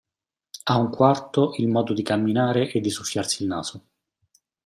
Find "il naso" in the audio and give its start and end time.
3.43-3.83